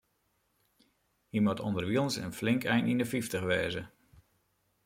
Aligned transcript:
Hy 1.31 1.39
moat 1.41 1.63
ûnderwilens 1.67 2.15
in 2.23 2.37
flink 2.39 2.63
ein 2.73 2.89
yn 2.91 2.99
de 3.01 3.07
fyftich 3.11 3.45
wêze. 3.49 3.83